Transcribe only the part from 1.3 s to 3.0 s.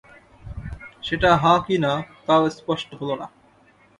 হাঁ কি না, তাও স্পষ্ট